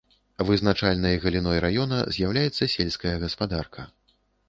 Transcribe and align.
Вызначальнай 0.47 1.19
галіной 1.27 1.61
раёна 1.67 2.01
з'яўляецца 2.17 2.71
сельская 2.75 3.15
гаспадарка. 3.29 3.91